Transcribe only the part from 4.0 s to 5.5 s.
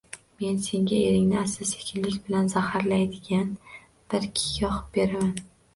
bir giyoh beraman